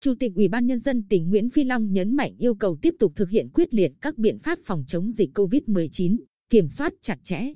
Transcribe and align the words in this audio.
Chủ 0.00 0.14
tịch 0.20 0.32
Ủy 0.34 0.48
ban 0.48 0.66
Nhân 0.66 0.78
dân 0.78 1.02
tỉnh 1.08 1.30
Nguyễn 1.30 1.50
Phi 1.50 1.64
Long 1.64 1.92
nhấn 1.92 2.16
mạnh 2.16 2.36
yêu 2.38 2.54
cầu 2.54 2.78
tiếp 2.82 2.94
tục 2.98 3.12
thực 3.16 3.30
hiện 3.30 3.48
quyết 3.54 3.74
liệt 3.74 3.92
các 4.00 4.18
biện 4.18 4.38
pháp 4.38 4.58
phòng 4.64 4.84
chống 4.86 5.12
dịch 5.12 5.30
COVID-19, 5.34 6.16
kiểm 6.50 6.68
soát 6.68 6.92
chặt 7.02 7.18
chẽ, 7.24 7.52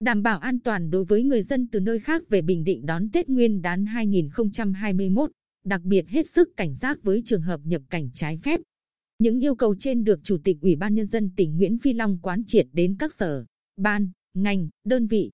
đảm 0.00 0.22
bảo 0.22 0.38
an 0.38 0.60
toàn 0.60 0.90
đối 0.90 1.04
với 1.04 1.22
người 1.22 1.42
dân 1.42 1.68
từ 1.72 1.80
nơi 1.80 2.00
khác 2.00 2.22
về 2.28 2.42
Bình 2.42 2.64
Định 2.64 2.86
đón 2.86 3.10
Tết 3.10 3.28
Nguyên 3.28 3.62
đán 3.62 3.86
2021, 3.86 5.30
đặc 5.64 5.82
biệt 5.82 6.08
hết 6.08 6.28
sức 6.28 6.48
cảnh 6.56 6.74
giác 6.74 7.02
với 7.02 7.22
trường 7.24 7.42
hợp 7.42 7.60
nhập 7.64 7.82
cảnh 7.90 8.10
trái 8.14 8.38
phép. 8.42 8.60
Những 9.18 9.40
yêu 9.40 9.54
cầu 9.54 9.74
trên 9.78 10.04
được 10.04 10.20
Chủ 10.22 10.38
tịch 10.44 10.56
Ủy 10.60 10.76
ban 10.76 10.94
Nhân 10.94 11.06
dân 11.06 11.30
tỉnh 11.36 11.56
Nguyễn 11.56 11.78
Phi 11.78 11.92
Long 11.92 12.18
quán 12.22 12.44
triệt 12.46 12.66
đến 12.72 12.96
các 12.98 13.14
sở, 13.14 13.44
ban, 13.76 14.10
ngành, 14.34 14.68
đơn 14.84 15.06
vị. 15.06 15.30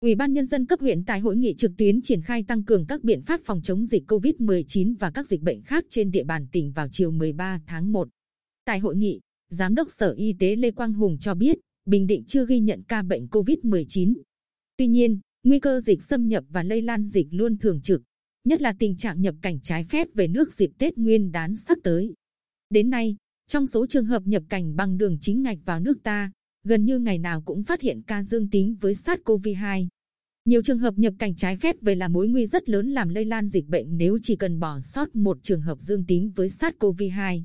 Ủy 0.00 0.14
ban 0.14 0.32
Nhân 0.32 0.46
dân 0.46 0.66
cấp 0.66 0.80
huyện 0.80 1.04
tại 1.04 1.20
hội 1.20 1.36
nghị 1.36 1.54
trực 1.54 1.72
tuyến 1.78 2.02
triển 2.02 2.22
khai 2.22 2.44
tăng 2.48 2.64
cường 2.64 2.86
các 2.86 3.04
biện 3.04 3.22
pháp 3.22 3.40
phòng 3.44 3.62
chống 3.62 3.86
dịch 3.86 4.02
COVID-19 4.06 4.94
và 4.98 5.10
các 5.10 5.26
dịch 5.26 5.42
bệnh 5.42 5.62
khác 5.62 5.84
trên 5.90 6.10
địa 6.10 6.24
bàn 6.24 6.46
tỉnh 6.52 6.72
vào 6.72 6.88
chiều 6.92 7.10
13 7.10 7.60
tháng 7.66 7.92
1. 7.92 8.08
Tại 8.64 8.78
hội 8.78 8.96
nghị, 8.96 9.20
Giám 9.50 9.74
đốc 9.74 9.88
Sở 9.90 10.12
Y 10.16 10.34
tế 10.38 10.56
Lê 10.56 10.70
Quang 10.70 10.92
Hùng 10.92 11.16
cho 11.20 11.34
biết, 11.34 11.58
Bình 11.84 12.06
Định 12.06 12.24
chưa 12.26 12.46
ghi 12.46 12.60
nhận 12.60 12.82
ca 12.88 13.02
bệnh 13.02 13.26
COVID-19. 13.26 14.14
Tuy 14.76 14.86
nhiên, 14.86 15.20
nguy 15.44 15.60
cơ 15.60 15.80
dịch 15.80 16.02
xâm 16.02 16.28
nhập 16.28 16.44
và 16.48 16.62
lây 16.62 16.82
lan 16.82 17.06
dịch 17.06 17.26
luôn 17.30 17.58
thường 17.58 17.80
trực, 17.80 18.02
nhất 18.44 18.60
là 18.62 18.74
tình 18.78 18.96
trạng 18.96 19.20
nhập 19.20 19.34
cảnh 19.42 19.60
trái 19.62 19.84
phép 19.84 20.08
về 20.14 20.28
nước 20.28 20.52
dịp 20.52 20.70
Tết 20.78 20.98
Nguyên 20.98 21.32
đán 21.32 21.56
sắp 21.56 21.78
tới. 21.82 22.14
Đến 22.70 22.90
nay, 22.90 23.16
trong 23.48 23.66
số 23.66 23.86
trường 23.86 24.06
hợp 24.06 24.22
nhập 24.26 24.42
cảnh 24.48 24.76
bằng 24.76 24.98
đường 24.98 25.18
chính 25.20 25.42
ngạch 25.42 25.58
vào 25.64 25.80
nước 25.80 26.02
ta, 26.02 26.32
gần 26.66 26.84
như 26.84 26.98
ngày 26.98 27.18
nào 27.18 27.42
cũng 27.42 27.62
phát 27.62 27.80
hiện 27.80 28.02
ca 28.02 28.22
dương 28.22 28.50
tính 28.50 28.76
với 28.80 28.92
SARS-CoV-2. 28.92 29.88
Nhiều 30.44 30.62
trường 30.62 30.78
hợp 30.78 30.94
nhập 30.96 31.14
cảnh 31.18 31.34
trái 31.36 31.56
phép 31.56 31.76
về 31.80 31.94
là 31.94 32.08
mối 32.08 32.28
nguy 32.28 32.46
rất 32.46 32.68
lớn 32.68 32.88
làm 32.88 33.08
lây 33.08 33.24
lan 33.24 33.48
dịch 33.48 33.66
bệnh 33.66 33.96
nếu 33.96 34.18
chỉ 34.22 34.36
cần 34.36 34.58
bỏ 34.58 34.80
sót 34.80 35.16
một 35.16 35.38
trường 35.42 35.60
hợp 35.60 35.80
dương 35.80 36.04
tính 36.06 36.32
với 36.36 36.48
SARS-CoV-2. 36.48 37.42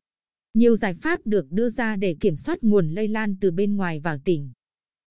Nhiều 0.53 0.75
giải 0.75 0.93
pháp 0.93 1.19
được 1.25 1.51
đưa 1.51 1.69
ra 1.69 1.95
để 1.95 2.15
kiểm 2.19 2.35
soát 2.35 2.57
nguồn 2.61 2.89
lây 2.89 3.07
lan 3.07 3.35
từ 3.41 3.51
bên 3.51 3.75
ngoài 3.75 3.99
vào 3.99 4.17
tỉnh. 4.25 4.51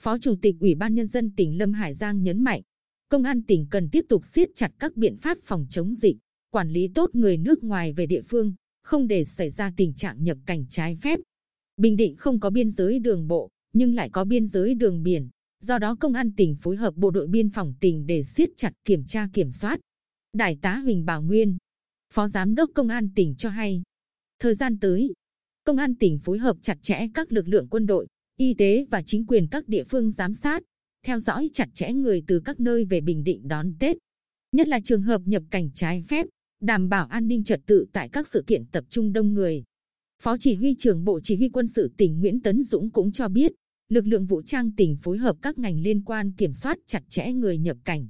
Phó 0.02 0.18
Chủ 0.18 0.34
tịch 0.42 0.56
Ủy 0.60 0.74
ban 0.74 0.94
Nhân 0.94 1.06
dân 1.06 1.30
tỉnh 1.36 1.58
Lâm 1.58 1.72
Hải 1.72 1.94
Giang 1.94 2.22
nhấn 2.22 2.44
mạnh, 2.44 2.62
Công 3.10 3.22
an 3.22 3.42
tỉnh 3.42 3.66
cần 3.70 3.88
tiếp 3.92 4.04
tục 4.08 4.26
siết 4.26 4.48
chặt 4.54 4.72
các 4.78 4.96
biện 4.96 5.16
pháp 5.16 5.38
phòng 5.44 5.66
chống 5.70 5.94
dịch, 5.94 6.16
quản 6.50 6.70
lý 6.70 6.88
tốt 6.94 7.10
người 7.12 7.36
nước 7.36 7.64
ngoài 7.64 7.92
về 7.92 8.06
địa 8.06 8.22
phương, 8.22 8.54
không 8.82 9.08
để 9.08 9.24
xảy 9.24 9.50
ra 9.50 9.72
tình 9.76 9.94
trạng 9.94 10.24
nhập 10.24 10.38
cảnh 10.46 10.66
trái 10.70 10.96
phép. 11.02 11.20
Bình 11.76 11.96
Định 11.96 12.16
không 12.16 12.40
có 12.40 12.50
biên 12.50 12.70
giới 12.70 12.98
đường 12.98 13.28
bộ, 13.28 13.50
nhưng 13.72 13.94
lại 13.94 14.10
có 14.12 14.24
biên 14.24 14.46
giới 14.46 14.74
đường 14.74 15.02
biển. 15.02 15.28
Do 15.62 15.78
đó 15.78 15.96
công 16.00 16.12
an 16.12 16.32
tỉnh 16.36 16.56
phối 16.56 16.76
hợp 16.76 16.96
bộ 16.96 17.10
đội 17.10 17.26
biên 17.26 17.50
phòng 17.50 17.74
tỉnh 17.80 18.06
để 18.06 18.22
siết 18.22 18.48
chặt 18.56 18.72
kiểm 18.84 19.04
tra 19.04 19.28
kiểm 19.32 19.50
soát. 19.50 19.80
Đại 20.32 20.58
tá 20.62 20.76
Huỳnh 20.76 21.04
Bảo 21.04 21.22
Nguyên, 21.22 21.56
Phó 22.12 22.28
Giám 22.28 22.54
đốc 22.54 22.70
Công 22.74 22.88
an 22.88 23.08
tỉnh 23.14 23.34
cho 23.38 23.48
hay, 23.48 23.82
thời 24.38 24.54
gian 24.54 24.78
tới, 24.78 25.12
Công 25.64 25.76
an 25.76 25.94
tỉnh 25.94 26.18
phối 26.18 26.38
hợp 26.38 26.56
chặt 26.62 26.78
chẽ 26.82 27.06
các 27.14 27.32
lực 27.32 27.48
lượng 27.48 27.68
quân 27.70 27.86
đội, 27.86 28.06
y 28.36 28.54
tế 28.54 28.86
và 28.91 29.02
chính 29.02 29.26
quyền 29.26 29.46
các 29.50 29.68
địa 29.68 29.84
phương 29.84 30.10
giám 30.10 30.34
sát, 30.34 30.62
theo 31.06 31.20
dõi 31.20 31.50
chặt 31.52 31.68
chẽ 31.74 31.92
người 31.92 32.22
từ 32.26 32.41
các 32.44 32.60
nơi 32.60 32.84
về 32.84 33.00
Bình 33.00 33.24
Định 33.24 33.48
đón 33.48 33.72
Tết, 33.78 33.96
nhất 34.52 34.68
là 34.68 34.80
trường 34.84 35.02
hợp 35.02 35.22
nhập 35.24 35.42
cảnh 35.50 35.70
trái 35.74 36.02
phép, 36.08 36.26
đảm 36.60 36.88
bảo 36.88 37.06
an 37.06 37.28
ninh 37.28 37.44
trật 37.44 37.60
tự 37.66 37.86
tại 37.92 38.08
các 38.08 38.28
sự 38.28 38.44
kiện 38.46 38.64
tập 38.72 38.84
trung 38.91 39.12
đông 39.12 39.34
người. 39.34 39.64
Phó 40.22 40.36
Chỉ 40.41 40.54
huy 40.54 40.74
trưởng 40.78 41.04
Bộ 41.04 41.20
Chỉ 41.20 41.36
huy 41.36 41.48
Quân 41.48 41.66
sự 41.66 41.92
tỉnh 41.96 42.20
Nguyễn 42.20 42.41
Tấn 42.41 42.62
Dũng 42.62 42.91
cũng 42.91 43.12
cho 43.12 43.28
biết, 43.28 43.52
lực 43.91 44.06
lượng 44.06 44.27
vũ 44.27 44.42
trang 44.42 44.70
tỉnh 44.77 44.96
phối 44.96 45.19
hợp 45.19 45.36
các 45.42 45.58
ngành 45.58 45.80
liên 45.80 46.05
quan 46.05 46.33
kiểm 46.33 46.52
soát 46.52 46.78
chặt 46.86 47.02
chẽ 47.08 47.33
người 47.33 47.58
nhập 47.58 47.77
cảnh. 47.84 48.08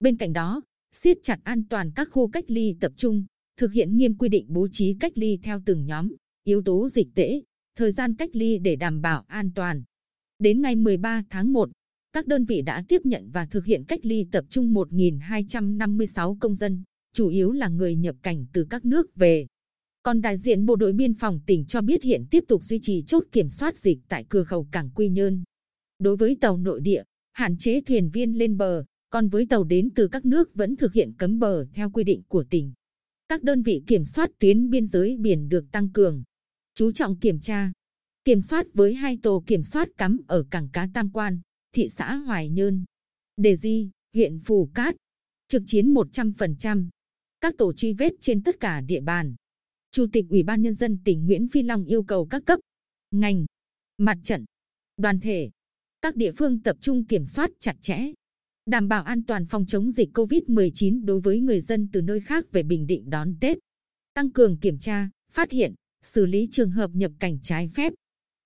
Bên 0.00 0.16
cạnh 0.16 0.32
đó, 0.32 0.62
siết 0.92 1.18
chặt 1.22 1.40
an 1.44 1.62
toàn 1.68 1.90
các 1.94 2.08
khu 2.10 2.28
cách 2.28 2.44
ly 2.48 2.76
tập 2.80 2.92
trung, 2.96 3.24
thực 3.56 3.72
hiện 3.72 3.96
nghiêm 3.96 4.18
quy 4.18 4.28
định 4.28 4.46
bố 4.48 4.68
trí 4.72 4.96
cách 5.00 5.12
ly 5.14 5.38
theo 5.42 5.60
từng 5.66 5.86
nhóm, 5.86 6.14
yếu 6.44 6.62
tố 6.62 6.88
dịch 6.88 7.08
tễ, 7.14 7.42
thời 7.76 7.92
gian 7.92 8.16
cách 8.16 8.30
ly 8.32 8.58
để 8.58 8.76
đảm 8.76 9.00
bảo 9.00 9.24
an 9.26 9.50
toàn. 9.54 9.82
Đến 10.38 10.60
ngày 10.60 10.76
13 10.76 11.22
tháng 11.30 11.52
1, 11.52 11.70
các 12.12 12.26
đơn 12.26 12.44
vị 12.44 12.62
đã 12.62 12.84
tiếp 12.88 13.00
nhận 13.04 13.30
và 13.30 13.46
thực 13.46 13.64
hiện 13.64 13.84
cách 13.84 14.00
ly 14.02 14.26
tập 14.32 14.44
trung 14.48 14.74
1.256 14.74 16.36
công 16.40 16.54
dân, 16.54 16.82
chủ 17.14 17.28
yếu 17.28 17.52
là 17.52 17.68
người 17.68 17.96
nhập 17.96 18.16
cảnh 18.22 18.46
từ 18.52 18.66
các 18.70 18.84
nước 18.84 19.16
về. 19.16 19.46
Còn 20.06 20.20
đại 20.20 20.38
diện 20.38 20.66
Bộ 20.66 20.76
đội 20.76 20.92
Biên 20.92 21.14
phòng 21.14 21.40
tỉnh 21.46 21.64
cho 21.66 21.80
biết 21.80 22.02
hiện 22.02 22.24
tiếp 22.30 22.44
tục 22.48 22.62
duy 22.62 22.78
trì 22.82 23.02
chốt 23.06 23.24
kiểm 23.32 23.48
soát 23.48 23.78
dịch 23.78 23.98
tại 24.08 24.24
cửa 24.28 24.44
khẩu 24.44 24.68
cảng 24.72 24.90
Quy 24.90 25.08
Nhơn. 25.08 25.44
Đối 25.98 26.16
với 26.16 26.36
tàu 26.40 26.56
nội 26.56 26.80
địa, 26.80 27.02
hạn 27.32 27.58
chế 27.58 27.80
thuyền 27.80 28.10
viên 28.10 28.38
lên 28.38 28.56
bờ, 28.56 28.84
còn 29.10 29.28
với 29.28 29.46
tàu 29.46 29.64
đến 29.64 29.90
từ 29.94 30.08
các 30.08 30.24
nước 30.24 30.54
vẫn 30.54 30.76
thực 30.76 30.92
hiện 30.92 31.12
cấm 31.18 31.38
bờ 31.38 31.66
theo 31.74 31.90
quy 31.90 32.04
định 32.04 32.22
của 32.28 32.44
tỉnh. 32.50 32.72
Các 33.28 33.42
đơn 33.42 33.62
vị 33.62 33.82
kiểm 33.86 34.04
soát 34.04 34.30
tuyến 34.38 34.70
biên 34.70 34.86
giới 34.86 35.16
biển 35.20 35.48
được 35.48 35.64
tăng 35.72 35.92
cường, 35.92 36.22
chú 36.74 36.92
trọng 36.92 37.18
kiểm 37.18 37.40
tra, 37.40 37.72
kiểm 38.24 38.40
soát 38.40 38.66
với 38.74 38.94
hai 38.94 39.18
tổ 39.22 39.44
kiểm 39.46 39.62
soát 39.62 39.88
cắm 39.96 40.20
ở 40.26 40.44
cảng 40.50 40.68
cá 40.68 40.88
Tam 40.94 41.10
Quan, 41.10 41.40
thị 41.72 41.88
xã 41.88 42.14
Hoài 42.14 42.48
Nhơn, 42.48 42.84
Đề 43.36 43.56
Di, 43.56 43.90
huyện 44.14 44.38
Phù 44.38 44.70
Cát, 44.74 44.94
trực 45.48 45.62
chiến 45.66 45.94
100%, 45.94 46.88
các 47.40 47.54
tổ 47.58 47.72
truy 47.72 47.92
vết 47.92 48.12
trên 48.20 48.42
tất 48.42 48.60
cả 48.60 48.80
địa 48.80 49.00
bàn. 49.00 49.34
Chủ 49.94 50.06
tịch 50.12 50.26
Ủy 50.28 50.42
ban 50.42 50.62
Nhân 50.62 50.74
dân 50.74 50.98
tỉnh 51.04 51.26
Nguyễn 51.26 51.48
Phi 51.48 51.62
Long 51.62 51.84
yêu 51.84 52.02
cầu 52.02 52.26
các 52.26 52.42
cấp, 52.46 52.60
ngành, 53.10 53.44
mặt 53.98 54.18
trận, 54.22 54.44
đoàn 54.96 55.20
thể, 55.20 55.50
các 56.02 56.16
địa 56.16 56.32
phương 56.32 56.62
tập 56.62 56.76
trung 56.80 57.06
kiểm 57.06 57.24
soát 57.24 57.50
chặt 57.60 57.76
chẽ, 57.80 58.12
đảm 58.66 58.88
bảo 58.88 59.02
an 59.02 59.22
toàn 59.22 59.46
phòng 59.46 59.66
chống 59.66 59.90
dịch 59.90 60.08
COVID-19 60.14 61.04
đối 61.04 61.20
với 61.20 61.40
người 61.40 61.60
dân 61.60 61.88
từ 61.92 62.00
nơi 62.00 62.20
khác 62.20 62.44
về 62.52 62.62
Bình 62.62 62.86
Định 62.86 63.10
đón 63.10 63.34
Tết, 63.40 63.58
tăng 64.14 64.30
cường 64.30 64.58
kiểm 64.58 64.78
tra, 64.78 65.10
phát 65.32 65.50
hiện, 65.50 65.74
xử 66.02 66.26
lý 66.26 66.48
trường 66.50 66.70
hợp 66.70 66.90
nhập 66.94 67.12
cảnh 67.18 67.38
trái 67.42 67.68
phép. 67.74 67.92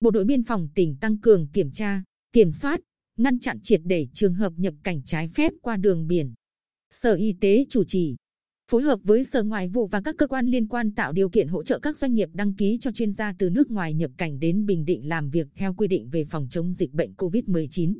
Bộ 0.00 0.10
đội 0.10 0.24
biên 0.24 0.42
phòng 0.42 0.68
tỉnh 0.74 0.96
tăng 1.00 1.18
cường 1.18 1.48
kiểm 1.52 1.70
tra, 1.70 2.02
kiểm 2.32 2.52
soát, 2.52 2.80
ngăn 3.16 3.38
chặn 3.38 3.60
triệt 3.62 3.80
để 3.84 4.06
trường 4.12 4.34
hợp 4.34 4.52
nhập 4.56 4.74
cảnh 4.82 5.02
trái 5.06 5.28
phép 5.28 5.52
qua 5.62 5.76
đường 5.76 6.06
biển. 6.06 6.34
Sở 6.90 7.14
Y 7.14 7.34
tế 7.40 7.66
chủ 7.68 7.84
trì, 7.84 8.16
phối 8.70 8.82
hợp 8.82 9.00
với 9.02 9.24
Sở 9.24 9.42
Ngoại 9.42 9.68
vụ 9.68 9.86
và 9.86 10.00
các 10.00 10.14
cơ 10.18 10.26
quan 10.26 10.46
liên 10.46 10.68
quan 10.68 10.90
tạo 10.90 11.12
điều 11.12 11.28
kiện 11.28 11.48
hỗ 11.48 11.62
trợ 11.62 11.78
các 11.78 11.96
doanh 11.96 12.14
nghiệp 12.14 12.28
đăng 12.32 12.54
ký 12.54 12.78
cho 12.80 12.92
chuyên 12.92 13.12
gia 13.12 13.32
từ 13.38 13.50
nước 13.50 13.70
ngoài 13.70 13.94
nhập 13.94 14.10
cảnh 14.16 14.38
đến 14.38 14.66
Bình 14.66 14.84
Định 14.84 15.08
làm 15.08 15.30
việc 15.30 15.46
theo 15.54 15.74
quy 15.74 15.88
định 15.88 16.08
về 16.10 16.24
phòng 16.24 16.48
chống 16.50 16.72
dịch 16.72 16.92
bệnh 16.92 17.12
COVID-19. 17.12 17.94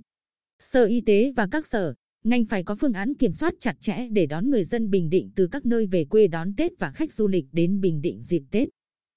Sở 0.59 0.85
Y 0.85 1.01
tế 1.01 1.33
và 1.37 1.49
các 1.51 1.67
sở, 1.67 1.95
ngành 2.25 2.45
phải 2.45 2.63
có 2.65 2.77
phương 2.81 2.93
án 2.93 3.15
kiểm 3.15 3.33
soát 3.33 3.55
chặt 3.61 3.77
chẽ 3.81 4.09
để 4.13 4.27
đón 4.27 4.51
người 4.51 4.65
dân 4.65 4.91
Bình 4.91 5.09
Định 5.09 5.31
từ 5.37 5.47
các 5.47 5.67
nơi 5.67 5.87
về 5.87 6.05
quê 6.05 6.27
đón 6.27 6.55
Tết 6.57 6.73
và 6.79 6.93
khách 6.93 7.13
du 7.13 7.29
lịch 7.29 7.45
đến 7.53 7.81
Bình 7.81 8.01
Định 8.01 8.23
dịp 8.23 8.43
Tết. 8.51 8.69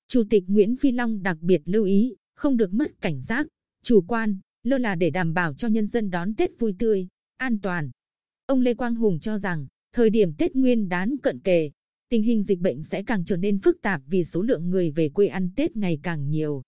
Chủ 0.07 0.23
tịch 0.29 0.44
Nguyễn 0.47 0.78
Phi 0.78 0.91
Long 0.91 1.23
đặc 1.23 1.38
biệt 1.41 1.61
lưu 1.66 1.85
ý, 1.85 2.16
không 2.35 2.57
được 2.57 2.73
mất 2.73 2.91
cảnh 3.01 3.22
giác, 3.22 3.47
chủ 3.84 4.01
quan, 4.01 4.40
lơ 4.63 4.78
là 4.78 4.95
để 4.95 5.09
đảm 5.09 5.34
bảo 5.34 5.53
cho 5.53 5.67
nhân 5.67 5.85
dân 5.85 6.09
đón 6.09 6.35
Tết 6.35 6.50
vui 6.59 6.75
tươi, 6.79 7.07
an 7.38 7.59
toàn. 7.59 7.91
Ông 8.45 8.61
Lê 8.61 8.73
Quang 8.73 8.95
Hùng 8.95 9.19
cho 9.19 9.38
rằng, 9.38 9.67
thời 9.94 10.09
điểm 10.09 10.34
Tết 10.38 10.56
Nguyên 10.56 10.90
đán 10.90 11.18
cận 11.24 11.40
kề, 11.40 11.72
tình 12.09 12.24
hình 12.24 12.44
dịch 12.44 12.59
bệnh 12.59 12.84
sẽ 12.84 13.03
càng 13.03 13.25
trở 13.25 13.38
nên 13.38 13.59
phức 13.59 13.81
tạp 13.81 14.02
vì 14.07 14.24
số 14.24 14.41
lượng 14.41 14.69
người 14.69 14.91
về 14.91 15.09
quê 15.09 15.28
ăn 15.28 15.50
Tết 15.56 15.78
ngày 15.78 16.00
càng 16.03 16.29
nhiều. 16.29 16.62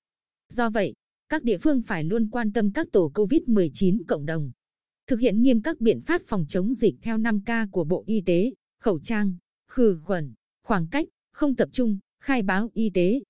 Do 0.50 0.70
vậy, 0.70 0.94
các 1.30 1.44
địa 1.44 1.58
phương 1.58 1.82
phải 1.82 2.04
luôn 2.04 2.30
quan 2.30 2.54
tâm 2.54 2.72
các 2.72 2.88
tổ 2.92 3.12
COVID-19 3.16 4.02
cộng 4.08 4.26
đồng. 4.26 4.52
Thực 5.08 5.20
hiện 5.20 5.42
nghiêm 5.42 5.62
các 5.62 5.82
biện 5.82 6.02
pháp 6.02 6.22
phòng 6.26 6.46
chống 6.50 6.74
dịch 6.74 6.96
theo 7.02 7.18
5K 7.18 7.68
của 7.72 7.84
Bộ 7.84 8.04
Y 8.08 8.22
tế, 8.22 8.54
khẩu 8.80 9.00
trang, 9.00 9.36
khử 9.68 10.00
khuẩn, 10.04 10.34
khoảng 10.64 10.88
cách, 10.88 11.08
không 11.32 11.56
tập 11.56 11.70
trung, 11.72 12.00
khai 12.20 12.42
báo 12.42 12.70
y 12.74 12.90
tế. 12.90 13.22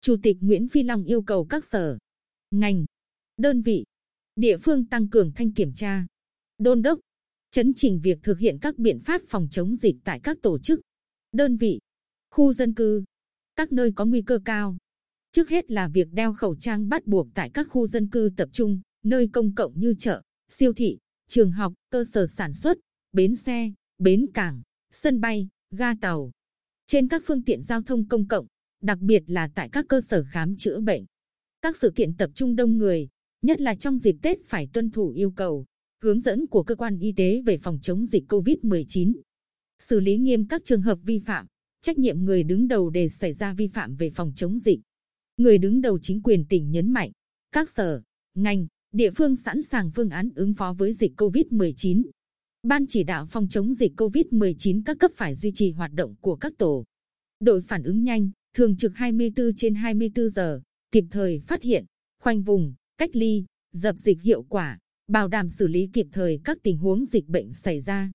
Chủ 0.00 0.16
tịch 0.22 0.36
Nguyễn 0.40 0.68
Phi 0.68 0.82
Long 0.82 1.04
yêu 1.04 1.22
cầu 1.22 1.44
các 1.44 1.64
sở, 1.64 1.98
ngành, 2.50 2.84
đơn 3.36 3.62
vị, 3.62 3.84
địa 4.36 4.58
phương 4.58 4.86
tăng 4.86 5.08
cường 5.08 5.32
thanh 5.32 5.52
kiểm 5.52 5.72
tra, 5.72 6.06
đôn 6.58 6.82
đốc, 6.82 7.00
chấn 7.50 7.72
chỉnh 7.76 8.00
việc 8.02 8.18
thực 8.22 8.38
hiện 8.38 8.58
các 8.60 8.78
biện 8.78 9.00
pháp 9.00 9.22
phòng 9.28 9.48
chống 9.50 9.76
dịch 9.76 9.96
tại 10.04 10.20
các 10.22 10.36
tổ 10.42 10.58
chức, 10.58 10.80
đơn 11.32 11.56
vị, 11.56 11.80
khu 12.30 12.52
dân 12.52 12.74
cư, 12.74 13.04
các 13.56 13.72
nơi 13.72 13.92
có 13.96 14.04
nguy 14.04 14.22
cơ 14.22 14.38
cao. 14.44 14.76
Trước 15.32 15.48
hết 15.48 15.70
là 15.70 15.88
việc 15.88 16.08
đeo 16.12 16.34
khẩu 16.34 16.56
trang 16.56 16.88
bắt 16.88 17.06
buộc 17.06 17.28
tại 17.34 17.50
các 17.54 17.66
khu 17.70 17.86
dân 17.86 18.10
cư 18.10 18.30
tập 18.36 18.48
trung, 18.52 18.80
nơi 19.04 19.28
công 19.32 19.54
cộng 19.54 19.80
như 19.80 19.94
chợ, 19.98 20.22
siêu 20.48 20.72
thị, 20.72 20.98
trường 21.28 21.52
học, 21.52 21.72
cơ 21.90 22.04
sở 22.04 22.26
sản 22.26 22.54
xuất, 22.54 22.78
bến 23.12 23.36
xe, 23.36 23.72
bến 23.98 24.26
cảng, 24.34 24.62
sân 24.92 25.20
bay, 25.20 25.48
ga 25.70 25.94
tàu. 26.00 26.30
Trên 26.86 27.08
các 27.08 27.22
phương 27.26 27.42
tiện 27.42 27.62
giao 27.62 27.82
thông 27.82 28.08
công 28.08 28.28
cộng, 28.28 28.46
đặc 28.82 28.98
biệt 28.98 29.22
là 29.26 29.48
tại 29.54 29.68
các 29.72 29.84
cơ 29.88 30.00
sở 30.00 30.24
khám 30.30 30.56
chữa 30.56 30.80
bệnh. 30.80 31.04
Các 31.62 31.76
sự 31.76 31.92
kiện 31.96 32.16
tập 32.16 32.30
trung 32.34 32.56
đông 32.56 32.78
người, 32.78 33.08
nhất 33.42 33.60
là 33.60 33.74
trong 33.74 33.98
dịp 33.98 34.16
Tết 34.22 34.38
phải 34.46 34.68
tuân 34.72 34.90
thủ 34.90 35.10
yêu 35.10 35.30
cầu, 35.30 35.64
hướng 36.06 36.20
dẫn 36.20 36.46
của 36.46 36.62
cơ 36.62 36.74
quan 36.74 36.98
y 36.98 37.12
tế 37.12 37.42
về 37.46 37.58
phòng 37.58 37.78
chống 37.82 38.06
dịch 38.06 38.24
COVID-19. 38.28 39.12
Xử 39.78 40.00
lý 40.00 40.16
nghiêm 40.16 40.48
các 40.48 40.62
trường 40.64 40.82
hợp 40.82 40.98
vi 41.02 41.18
phạm, 41.18 41.46
trách 41.82 41.98
nhiệm 41.98 42.24
người 42.24 42.42
đứng 42.42 42.68
đầu 42.68 42.90
để 42.90 43.08
xảy 43.08 43.32
ra 43.32 43.52
vi 43.52 43.68
phạm 43.68 43.96
về 43.96 44.10
phòng 44.10 44.32
chống 44.36 44.58
dịch. 44.58 44.80
Người 45.36 45.58
đứng 45.58 45.80
đầu 45.80 45.98
chính 46.02 46.22
quyền 46.22 46.44
tỉnh 46.44 46.70
nhấn 46.70 46.92
mạnh, 46.92 47.10
các 47.52 47.70
sở, 47.70 48.02
ngành, 48.34 48.66
địa 48.92 49.10
phương 49.10 49.36
sẵn 49.36 49.62
sàng 49.62 49.90
phương 49.90 50.10
án 50.10 50.28
ứng 50.34 50.54
phó 50.54 50.74
với 50.78 50.92
dịch 50.92 51.12
COVID-19. 51.16 52.02
Ban 52.62 52.86
chỉ 52.86 53.02
đạo 53.02 53.26
phòng 53.30 53.48
chống 53.48 53.74
dịch 53.74 53.92
COVID-19 53.96 54.82
các 54.84 54.96
cấp 55.00 55.10
phải 55.14 55.34
duy 55.34 55.52
trì 55.54 55.70
hoạt 55.70 55.92
động 55.92 56.14
của 56.20 56.36
các 56.36 56.52
tổ, 56.58 56.84
đội 57.40 57.62
phản 57.62 57.82
ứng 57.82 58.02
nhanh, 58.04 58.30
thường 58.54 58.76
trực 58.76 58.92
24 58.94 59.46
trên 59.56 59.74
24 59.74 60.28
giờ, 60.28 60.60
kịp 60.92 61.04
thời 61.10 61.40
phát 61.40 61.62
hiện, 61.62 61.84
khoanh 62.22 62.42
vùng, 62.42 62.74
cách 62.98 63.10
ly, 63.16 63.44
dập 63.72 63.96
dịch 63.98 64.22
hiệu 64.22 64.42
quả, 64.42 64.78
bảo 65.08 65.28
đảm 65.28 65.48
xử 65.48 65.66
lý 65.66 65.88
kịp 65.92 66.06
thời 66.12 66.40
các 66.44 66.58
tình 66.62 66.78
huống 66.78 67.06
dịch 67.06 67.28
bệnh 67.28 67.52
xảy 67.52 67.80
ra. 67.80 68.10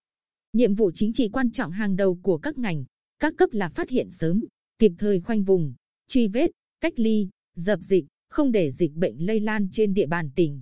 Nhiệm 0.54 0.76
vụ 0.76 0.92
chính 0.92 1.14
trị 1.14 1.30
quan 1.30 1.52
trọng 1.52 1.72
hàng 1.72 1.96
đầu 1.96 2.20
của 2.22 2.38
các 2.38 2.58
ngành, 2.58 2.86
các 3.20 3.34
cấp 3.38 3.50
là 3.52 3.70
phát 3.70 3.90
hiện 3.90 4.12
sớm, 4.12 4.46
kịp 4.80 4.92
thời 4.98 5.22
khoanh 5.22 5.44
vùng, 5.44 5.74
truy 6.08 6.28
vết, 6.28 6.52
cách 6.82 6.94
ly, 6.96 7.30
dập 7.56 7.80
dịch, 7.80 8.06
không 8.30 8.52
để 8.52 8.72
dịch 8.72 8.94
bệnh 8.94 9.26
lây 9.26 9.40
lan 9.40 9.68
trên 9.72 9.94
địa 9.94 10.08
bàn 10.08 10.30
tỉnh. 10.36 10.62